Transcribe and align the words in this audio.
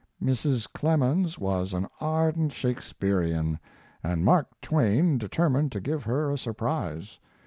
"Mrs. 0.19 0.67
Clemens 0.73 1.37
was 1.37 1.73
an 1.73 1.85
ardent 1.99 2.53
Shakespearian, 2.53 3.59
and 4.03 4.25
Mark 4.25 4.47
Twain 4.59 5.19
determined 5.19 5.71
to 5.73 5.79
give 5.79 6.05
her 6.05 6.31
a 6.31 6.39
surprise. 6.39 7.19